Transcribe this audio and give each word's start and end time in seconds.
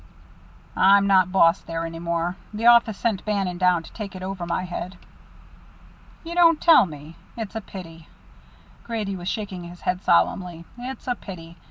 "I'm 0.75 1.05
not 1.05 1.31
boss 1.31 1.61
there 1.61 1.85
any 1.85 1.99
longer. 1.99 2.35
The 2.55 2.65
office 2.65 2.97
sent 2.97 3.23
Bannon 3.23 3.59
down 3.59 3.83
to 3.83 3.93
take 3.93 4.15
it 4.15 4.23
over 4.23 4.47
my 4.47 4.63
head." 4.63 4.97
"You 6.23 6.33
don't 6.33 6.59
tell 6.59 6.87
me 6.87 7.17
that? 7.35 7.43
It's 7.43 7.55
a 7.55 7.61
pity." 7.61 8.07
Grady 8.83 9.15
was 9.15 9.27
shaking 9.29 9.65
his 9.65 9.81
head 9.81 10.01
solemnly. 10.01 10.65
"It's 10.79 11.07
a 11.07 11.13
pity. 11.13 11.59